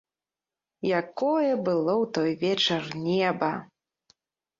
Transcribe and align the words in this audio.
Якое 0.99 1.51
было 1.67 1.93
ў 2.03 2.05
той 2.15 2.31
вечар 2.45 2.81
неба! 3.09 3.51